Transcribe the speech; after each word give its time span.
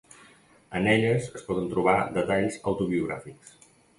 En 0.79 0.87
elles 0.93 1.27
es 1.39 1.43
poden 1.51 1.69
trobar 1.75 1.97
detalls 2.17 2.57
autobiogràfics. 2.73 3.55